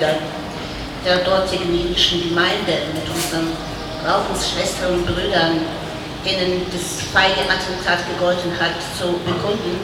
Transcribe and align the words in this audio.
Mitglieder 0.00 0.18
der 1.04 1.18
dortigen 1.24 1.72
jüdischen 1.72 2.28
Gemeinde, 2.28 2.92
mit 2.92 3.08
unseren 3.08 3.48
Glaubensschwestern 4.02 4.94
und 4.94 5.06
Brüdern, 5.06 5.60
denen 6.24 6.66
das 6.72 7.06
feige 7.12 7.48
Attentat 7.48 8.04
gegolten 8.08 8.52
hat, 8.58 8.76
zu 8.98 9.16
bekunden, 9.24 9.80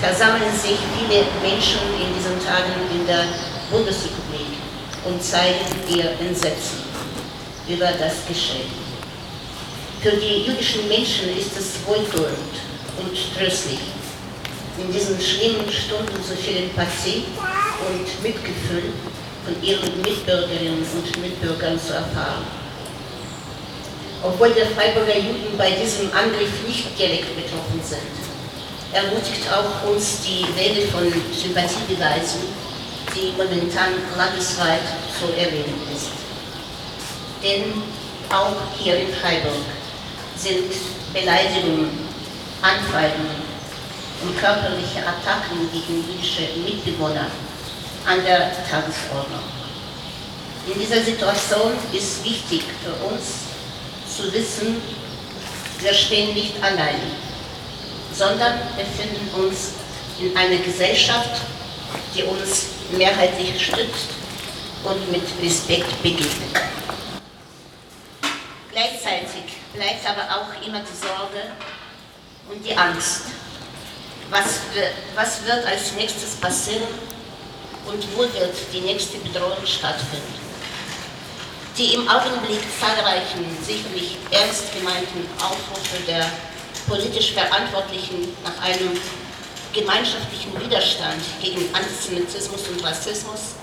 versammeln 0.00 0.52
sich 0.52 0.78
viele 0.96 1.24
Menschen 1.42 1.80
in 2.00 2.14
diesen 2.16 2.40
Tagen 2.44 2.72
in 2.92 3.06
der 3.06 3.24
Bundesrepublik 3.70 4.56
und 5.04 5.22
zeigen 5.22 5.68
ihr 5.88 6.12
Entsetzen 6.20 6.80
über 7.68 7.92
das 7.98 8.24
Geschehen. 8.26 8.72
Für 10.00 10.12
die 10.12 10.44
jüdischen 10.44 10.88
Menschen 10.88 11.36
ist 11.36 11.56
es 11.58 11.86
wohltuend 11.86 12.56
und 12.98 13.12
tröstlich, 13.36 13.80
in 14.78 14.92
diesen 14.92 15.20
schlimmen 15.20 15.70
Stunden 15.70 16.16
so 16.26 16.34
viel 16.34 16.64
Empathie 16.64 17.24
und 17.86 18.22
Mitgefühl 18.22 18.92
von 19.44 19.62
ihren 19.62 20.00
Mitbürgerinnen 20.00 20.78
und 20.78 21.22
Mitbürgern 21.22 21.78
zu 21.78 21.92
erfahren. 21.92 22.44
Obwohl 24.22 24.50
der 24.50 24.66
Freiburger 24.66 25.18
Juden 25.18 25.56
bei 25.58 25.70
diesem 25.70 26.10
Angriff 26.12 26.66
nicht 26.66 26.98
direkt 26.98 27.36
betroffen 27.36 27.80
sind, 27.82 28.14
ermutigt 28.92 29.44
auch 29.52 29.86
uns 29.90 30.22
die 30.22 30.46
Welle 30.56 30.86
von 30.88 31.12
Sympathiebeweisen, 31.32 32.40
die 33.14 33.32
momentan 33.36 33.92
landesweit 34.16 34.80
zu 35.12 35.28
erleben 35.36 35.74
ist. 35.94 36.08
Denn 37.42 37.82
auch 38.30 38.56
hier 38.78 38.96
in 38.96 39.12
Freiburg 39.12 39.60
sind 40.36 40.72
Beleidigungen, 41.12 41.90
Anfeindungen 42.62 43.44
und 44.22 44.38
körperliche 44.38 45.00
Attacken 45.00 45.68
gegen 45.70 46.02
jüdische 46.08 46.48
Mitbewohner 46.64 47.26
an 48.06 48.24
der 48.24 48.52
Tagesordnung. 48.68 49.40
In 50.66 50.80
dieser 50.80 51.02
Situation 51.02 51.72
ist 51.92 52.24
wichtig 52.24 52.62
für 52.82 52.92
uns 53.06 53.44
zu 54.16 54.32
wissen, 54.32 54.80
wir 55.80 55.92
stehen 55.92 56.32
nicht 56.34 56.62
allein 56.62 57.00
sondern 58.14 58.58
befinden 58.76 59.28
uns 59.34 59.72
in 60.20 60.36
einer 60.36 60.58
Gesellschaft, 60.58 61.42
die 62.14 62.22
uns 62.22 62.66
mehrheitlich 62.92 63.60
stützt 63.64 64.10
und 64.84 65.10
mit 65.10 65.22
Respekt 65.42 66.02
begegnet. 66.02 66.60
Gleichzeitig 68.70 69.56
bleibt 69.72 70.08
aber 70.08 70.22
auch 70.22 70.66
immer 70.66 70.80
die 70.80 70.96
Sorge 70.96 71.52
und 72.50 72.64
die 72.64 72.76
Angst. 72.76 73.22
Was, 74.30 74.60
was 75.14 75.44
wird 75.44 75.66
als 75.66 75.92
nächstes 75.92 76.36
passieren 76.36 76.82
und 77.86 78.04
wo 78.16 78.20
wird 78.20 78.54
die 78.72 78.80
nächste 78.80 79.18
Bedrohung 79.18 79.64
stattfinden? 79.64 80.34
Die 81.76 81.94
im 81.94 82.08
Augenblick 82.08 82.60
zahlreichen, 82.80 83.44
sicherlich 83.66 84.16
ernst 84.30 84.72
gemeinten 84.72 85.26
Aufrufe 85.38 86.02
der 86.06 86.30
politisch 86.88 87.32
Verantwortlichen 87.32 88.28
nach 88.44 88.62
einem 88.62 88.98
gemeinschaftlichen 89.72 90.58
Widerstand 90.60 91.20
gegen 91.42 91.62
Antisemitismus 91.74 92.68
und 92.68 92.84
Rassismus 92.84 93.56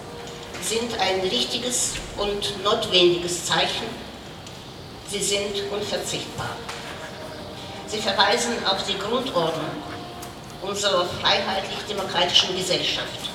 sind 0.61 0.99
ein 0.99 1.21
richtiges 1.21 1.93
und 2.17 2.63
notwendiges 2.63 3.45
Zeichen. 3.45 3.87
Sie 5.09 5.23
sind 5.23 5.71
unverzichtbar. 5.71 6.55
Sie 7.87 7.97
verweisen 7.97 8.53
auf 8.65 8.85
die 8.85 8.97
Grundordnung 8.97 9.71
unserer 10.61 11.05
freiheitlich-demokratischen 11.05 12.55
Gesellschaft. 12.55 13.30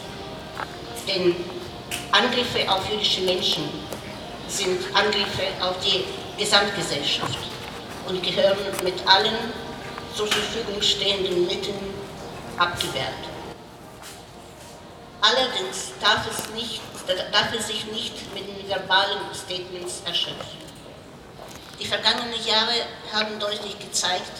Denn 1.06 1.36
Angriffe 2.10 2.68
auf 2.70 2.90
jüdische 2.90 3.20
Menschen 3.22 3.68
sind 4.48 4.80
Angriffe 4.94 5.48
auf 5.60 5.76
die 5.80 6.04
Gesamtgesellschaft 6.38 7.38
und 8.08 8.22
gehören 8.22 8.58
mit 8.82 8.94
allen 9.06 9.36
zur 10.14 10.26
Verfügung 10.26 10.80
stehenden 10.80 11.46
Mitteln 11.46 11.94
abgewehrt. 12.58 13.12
Allerdings 15.20 15.92
darf 16.00 16.26
es, 16.30 16.54
nicht, 16.54 16.80
darf 17.32 17.52
es 17.58 17.66
sich 17.66 17.84
nicht 17.86 18.34
mit 18.34 18.46
den 18.46 18.68
verbalen 18.68 19.18
Statements 19.34 20.02
erschöpfen. 20.04 20.66
Die 21.80 21.86
vergangenen 21.86 22.44
Jahre 22.44 22.86
haben 23.12 23.38
deutlich 23.38 23.78
gezeigt, 23.78 24.32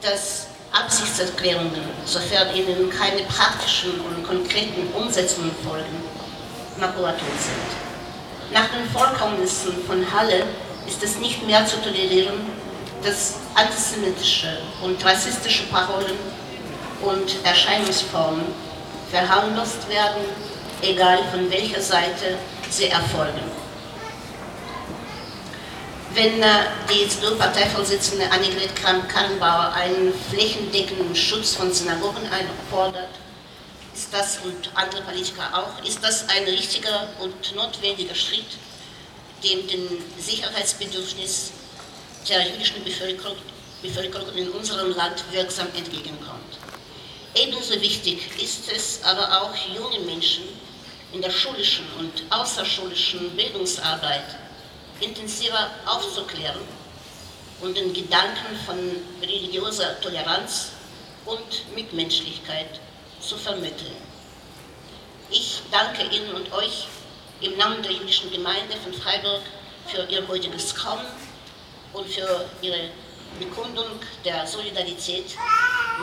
dass 0.00 0.46
Absichtserklärungen, 0.74 1.82
sofern 2.04 2.54
ihnen 2.54 2.90
keine 2.90 3.22
praktischen 3.22 4.00
und 4.00 4.26
konkreten 4.26 4.92
Umsetzungen 4.92 5.52
folgen, 5.64 6.02
Makulatur 6.78 7.28
sind. 7.38 8.52
Nach 8.52 8.66
den 8.68 8.88
Vorkommnissen 8.90 9.72
von 9.86 10.04
Halle 10.12 10.44
ist 10.86 11.02
es 11.02 11.18
nicht 11.18 11.46
mehr 11.46 11.64
zu 11.64 11.80
tolerieren, 11.80 12.34
dass 13.02 13.36
antisemitische 13.54 14.58
und 14.82 15.02
rassistische 15.04 15.64
Parolen 15.64 16.18
und 17.02 17.44
Erscheinungsformen 17.44 18.44
verharmlost 19.10 19.88
werden, 19.88 20.24
egal 20.82 21.18
von 21.30 21.50
welcher 21.50 21.80
Seite 21.80 22.36
sie 22.70 22.88
erfolgen. 22.88 23.63
Wenn 26.14 26.40
äh, 26.44 26.46
die 26.88 27.08
CDU-Parteivorsitzende 27.08 28.30
Annegret 28.30 28.76
Kramp-Karrenbauer 28.76 29.72
einen 29.72 30.14
flächendeckenden 30.30 31.16
Schutz 31.16 31.54
von 31.54 31.72
Synagogen 31.72 32.22
einfordert, 32.28 33.08
ist 33.92 34.14
das 34.14 34.38
und 34.44 34.70
andere 34.74 35.02
Politiker 35.02 35.42
auch, 35.52 35.84
ist 35.84 36.04
das 36.04 36.28
ein 36.28 36.44
richtiger 36.44 37.08
und 37.18 37.56
notwendiger 37.56 38.14
Schritt, 38.14 38.46
dem 39.42 39.66
dem 39.66 39.88
Sicherheitsbedürfnis 40.16 41.50
der 42.28 42.48
jüdischen 42.48 42.84
Bevölkerung, 42.84 43.36
Bevölkerung 43.82 44.32
in 44.36 44.50
unserem 44.50 44.94
Land 44.94 45.24
wirksam 45.32 45.66
entgegenkommt. 45.76 46.58
Ebenso 47.34 47.80
wichtig 47.80 48.20
ist 48.40 48.70
es 48.70 49.00
aber 49.02 49.42
auch, 49.42 49.52
junge 49.74 49.98
Menschen 50.06 50.44
in 51.12 51.20
der 51.20 51.30
schulischen 51.30 51.86
und 51.98 52.22
außerschulischen 52.30 53.30
Bildungsarbeit 53.30 54.43
intensiver 55.04 55.70
aufzuklären 55.86 56.60
und 57.60 57.76
den 57.76 57.92
Gedanken 57.92 58.56
von 58.66 58.78
religiöser 59.20 60.00
Toleranz 60.00 60.72
und 61.26 61.74
Mitmenschlichkeit 61.74 62.80
zu 63.20 63.36
vermitteln. 63.36 63.96
Ich 65.30 65.62
danke 65.70 66.04
Ihnen 66.04 66.34
und 66.34 66.52
euch 66.52 66.86
im 67.40 67.56
Namen 67.56 67.82
der 67.82 67.92
jüdischen 67.92 68.30
Gemeinde 68.30 68.76
von 68.82 68.92
Freiburg 68.92 69.42
für 69.86 70.04
Ihr 70.04 70.26
heutiges 70.28 70.74
Kommen 70.74 71.06
und 71.92 72.08
für 72.08 72.44
ihre 72.60 72.90
Bekundung 73.38 73.86
der 74.24 74.46
Solidarität 74.46 75.36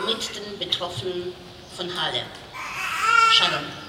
mit 0.06 0.36
den 0.36 0.58
Betroffenen 0.58 1.34
von 1.76 1.88
Halle. 2.00 2.22
Shalom. 3.30 3.81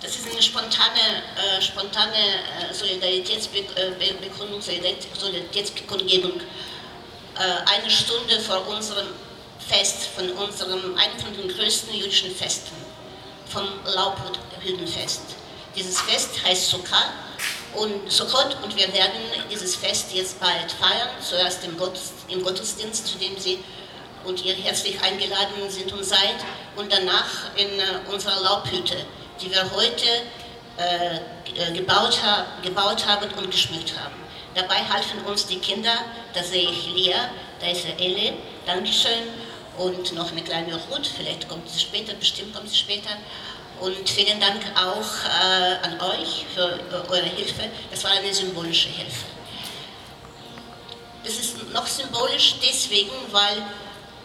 Das 0.00 0.16
ist 0.16 0.30
eine 0.30 0.42
spontane, 0.42 1.22
äh, 1.36 1.60
spontane 1.60 2.16
äh, 2.16 2.72
Solidaritätsbekundung, 2.72 4.62
Solidaritätskundgebung. 4.62 6.40
Äh, 6.40 7.42
eine 7.66 7.90
Stunde 7.90 8.40
vor 8.40 8.66
unserem 8.68 9.08
Fest, 9.68 10.08
von 10.16 10.30
unserem, 10.30 10.96
einem 10.96 11.18
von 11.18 11.36
den 11.36 11.48
größten 11.54 11.94
jüdischen 11.94 12.34
Festen, 12.34 12.74
vom 13.46 13.68
Laubhüttenfest. 13.84 15.20
Dieses 15.76 16.00
Fest 16.00 16.30
heißt 16.44 16.70
Sukkah 16.70 17.12
und 17.74 18.10
Sukkot 18.10 18.56
und 18.62 18.74
wir 18.74 18.92
werden 18.92 19.20
dieses 19.50 19.76
Fest 19.76 20.12
jetzt 20.14 20.40
bald 20.40 20.72
feiern, 20.72 21.10
zuerst 21.20 21.62
im, 21.64 21.76
Gottes, 21.76 22.12
im 22.28 22.42
Gottesdienst, 22.42 23.06
zu 23.06 23.18
dem 23.18 23.38
Sie 23.38 23.62
und 24.24 24.44
ihr 24.44 24.54
herzlich 24.54 25.00
eingeladen 25.00 25.68
sind 25.68 25.92
und 25.92 26.04
seid 26.04 26.36
und 26.76 26.90
danach 26.90 27.54
in 27.56 27.68
äh, 27.78 28.00
unserer 28.10 28.40
Laubhütte, 28.40 28.96
die 29.40 29.50
wir 29.50 29.70
heute 29.72 30.06
äh, 30.78 31.16
äh, 31.16 31.72
gebaut, 31.72 32.22
ha 32.22 32.46
gebaut 32.62 33.06
haben 33.06 33.30
und 33.34 33.50
geschmückt 33.50 33.94
haben. 33.98 34.14
Dabei 34.54 34.76
halfen 34.76 35.24
uns 35.26 35.46
die 35.46 35.58
Kinder, 35.58 35.94
da 36.34 36.42
sehe 36.42 36.68
ich 36.68 36.86
Lea, 36.94 37.14
da 37.60 37.66
ist 37.68 37.86
Elle, 37.98 38.34
Dankeschön 38.66 39.28
und 39.78 40.12
noch 40.14 40.32
eine 40.32 40.42
kleine 40.42 40.74
Ruth, 40.74 41.06
vielleicht 41.06 41.48
kommt 41.48 41.68
sie 41.68 41.80
später, 41.80 42.14
bestimmt 42.14 42.54
kommt 42.54 42.68
sie 42.68 42.76
später 42.76 43.10
und 43.80 44.08
vielen 44.08 44.40
Dank 44.40 44.60
auch 44.76 45.24
äh, 45.24 45.86
an 45.86 46.00
euch 46.00 46.44
für 46.54 46.78
eure 47.08 47.22
Hilfe. 47.22 47.64
Das 47.90 48.04
war 48.04 48.10
eine 48.10 48.32
symbolische 48.34 48.88
Hilfe. 48.88 49.26
Das 51.24 51.34
ist 51.34 51.72
noch 51.72 51.86
symbolisch 51.86 52.56
deswegen, 52.62 53.10
weil 53.30 53.58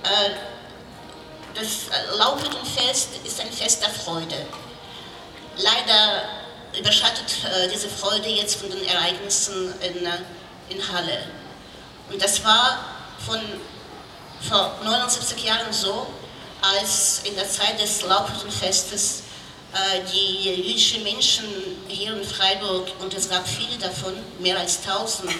äh, 0.03 0.31
das 1.53 1.87
Laubhüttenfest 2.17 3.09
ist 3.23 3.39
ein 3.41 3.51
Fest 3.51 3.81
der 3.81 3.89
Freude. 3.89 4.45
Leider 5.57 6.23
überschattet 6.77 7.45
äh, 7.45 7.69
diese 7.69 7.89
Freude 7.89 8.29
jetzt 8.29 8.55
von 8.55 8.69
den 8.69 8.85
Ereignissen 8.85 9.73
in, 9.81 10.05
äh, 10.05 10.17
in 10.69 10.91
Halle. 10.91 11.23
Und 12.11 12.21
das 12.21 12.43
war 12.43 12.79
von 13.25 13.39
vor 14.47 14.77
79 14.83 15.43
Jahren 15.43 15.71
so, 15.71 16.07
als 16.61 17.21
in 17.23 17.35
der 17.35 17.49
Zeit 17.49 17.79
des 17.79 18.01
Laubhüttenfestes 18.03 19.23
äh, 19.73 20.01
die 20.11 20.55
jüdischen 20.55 21.03
Menschen 21.03 21.45
hier 21.87 22.15
in 22.15 22.23
Freiburg, 22.23 22.87
und 22.99 23.13
es 23.13 23.29
gab 23.29 23.47
viele 23.47 23.77
davon, 23.77 24.13
mehr 24.39 24.57
als 24.57 24.79
1000, 24.87 25.31
äh, 25.31 25.35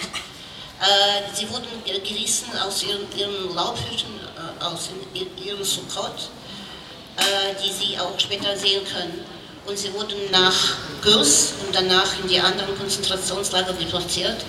sie 1.32 1.48
wurden 1.50 1.66
gerissen 1.84 2.48
aus 2.58 2.82
ihren, 2.82 3.06
ihren 3.16 3.54
Laubhütten, 3.54 4.20
äh, 4.60 4.64
aus 4.64 4.90
ihrem 5.42 5.64
Sukkot, 5.64 6.30
die 7.64 7.72
sie 7.72 7.98
auch 7.98 8.20
später 8.20 8.54
sehen 8.58 8.84
können. 8.84 9.24
Und 9.66 9.76
sie 9.76 9.92
wurden 9.92 10.30
nach 10.30 10.76
Gürs 11.02 11.54
und 11.66 11.74
danach 11.74 12.20
in 12.22 12.28
die 12.28 12.38
anderen 12.38 12.78
Konzentrationslager 12.78 13.72
deportiert 13.72 14.44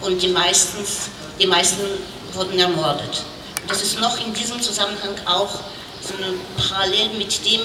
und 0.00 0.22
die 0.22 0.28
meisten, 0.28 0.84
die 1.40 1.46
meisten 1.46 1.82
wurden 2.32 2.58
ermordet. 2.58 3.22
Das 3.66 3.82
ist 3.82 4.00
noch 4.00 4.24
in 4.24 4.32
diesem 4.32 4.60
Zusammenhang 4.62 5.14
auch 5.26 5.60
so 6.00 6.14
eine 6.16 6.34
Parallel 6.56 7.10
mit 7.18 7.44
dem, 7.44 7.60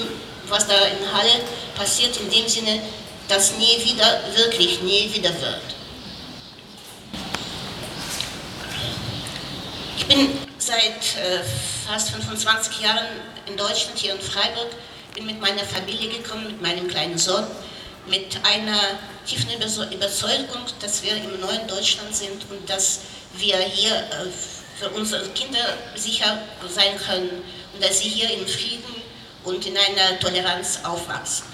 was 0.48 0.66
da 0.66 0.74
in 0.74 1.12
Halle 1.12 1.40
passiert, 1.76 2.16
in 2.16 2.30
dem 2.30 2.48
Sinne, 2.48 2.80
dass 3.28 3.52
nie 3.58 3.84
wieder, 3.84 4.20
wirklich 4.34 4.82
nie 4.82 5.12
wieder 5.14 5.30
wird. 5.40 5.60
Ich 9.98 10.06
bin 10.06 10.38
seit 10.58 10.80
äh, 10.80 11.44
fast 11.86 12.10
25 12.10 12.80
Jahren 12.80 13.06
in 13.46 13.56
Deutschland, 13.56 13.98
hier 13.98 14.14
in 14.14 14.20
Freiburg, 14.20 14.68
bin 15.18 15.26
mit 15.26 15.40
meiner 15.40 15.64
Familie 15.64 16.10
gekommen, 16.10 16.46
mit 16.46 16.62
meinem 16.62 16.86
kleinen 16.86 17.18
Sohn, 17.18 17.44
mit 18.06 18.38
einer 18.44 18.80
tiefen 19.26 19.50
Überzeugung, 19.50 20.62
dass 20.80 21.02
wir 21.02 21.16
im 21.16 21.40
neuen 21.40 21.66
Deutschland 21.66 22.14
sind 22.14 22.48
und 22.50 22.70
dass 22.70 23.00
wir 23.32 23.58
hier 23.58 23.96
äh, 23.96 24.28
für 24.78 24.88
unsere 24.90 25.28
Kinder 25.30 25.76
sicher 25.96 26.38
sein 26.68 26.96
können 26.98 27.42
und 27.74 27.82
dass 27.82 27.98
sie 27.98 28.08
hier 28.08 28.30
in 28.30 28.46
Frieden 28.46 29.02
und 29.42 29.66
in 29.66 29.76
einer 29.76 30.20
Toleranz 30.20 30.80
aufwachsen. 30.84 31.46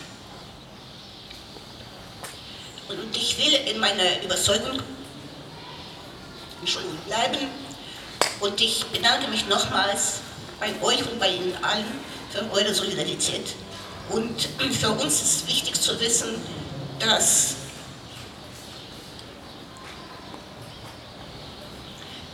Und 2.89 3.17
ich 3.17 3.39
will 3.39 3.55
in 3.67 3.81
meiner 3.81 4.23
Überzeugung 4.23 4.79
bleiben 7.07 7.49
und 8.41 8.61
ich 8.61 8.85
bedanke 8.87 9.29
mich 9.29 9.47
nochmals 9.49 10.21
bei 10.61 10.71
euch 10.83 11.01
und 11.01 11.19
bei 11.19 11.31
Ihnen 11.31 11.57
allen 11.63 12.14
für 12.35 12.51
eure 12.53 12.75
Solidarität. 12.75 13.55
Und 14.11 14.49
für 14.73 14.91
uns 14.91 15.23
ist 15.23 15.49
wichtig 15.49 15.81
zu 15.81 15.99
wissen, 16.01 16.35
dass 16.99 17.55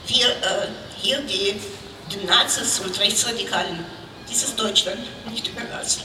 wir 0.06 0.26
äh, 0.26 0.68
hier 0.96 1.20
die, 1.20 1.60
die 2.10 2.26
Nazis 2.26 2.80
und 2.80 2.98
Rechtsradikalen 2.98 3.84
dieses 4.28 4.56
Deutschland 4.56 5.00
nicht 5.30 5.46
überlassen. 5.48 6.02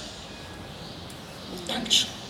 Dankeschön. 1.67 2.24